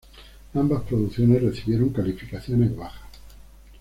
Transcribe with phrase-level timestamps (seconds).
[0.55, 3.07] Ambas producciones recibieron calificaciones bajas.